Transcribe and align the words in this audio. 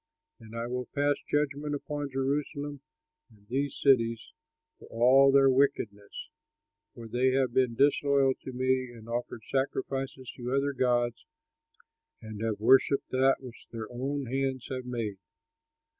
And 0.39 0.55
I 0.55 0.65
will 0.65 0.87
pass 0.95 1.21
judgment 1.29 1.75
upon 1.75 2.09
Jerusalem 2.09 2.81
and 3.29 3.47
these 3.49 3.77
cities 3.79 4.33
for 4.79 4.87
all 4.87 5.31
their 5.31 5.47
wickedness, 5.51 6.29
for 6.95 7.07
they 7.07 7.33
have 7.33 7.53
been 7.53 7.75
disloyal 7.75 8.33
to 8.43 8.51
me 8.51 8.89
and 8.91 9.07
offered 9.07 9.43
sacrifices 9.45 10.31
to 10.37 10.55
other 10.55 10.73
gods 10.73 11.27
and 12.19 12.41
have 12.41 12.59
worshipped 12.59 13.11
that 13.11 13.43
which 13.43 13.67
their 13.69 13.91
own 13.91 14.25
hands 14.25 14.69
have 14.71 14.85
made. 14.87 15.19